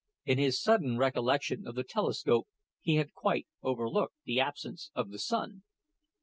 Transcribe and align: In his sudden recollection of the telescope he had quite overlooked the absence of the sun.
In 0.25 0.39
his 0.39 0.59
sudden 0.59 0.97
recollection 0.97 1.67
of 1.67 1.75
the 1.75 1.83
telescope 1.83 2.47
he 2.81 2.95
had 2.95 3.13
quite 3.13 3.45
overlooked 3.61 4.15
the 4.25 4.39
absence 4.39 4.89
of 4.95 5.11
the 5.11 5.19
sun. 5.19 5.61